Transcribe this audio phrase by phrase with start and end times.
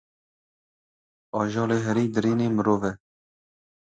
[1.39, 2.91] Ajalê herî dirinde, mirov e.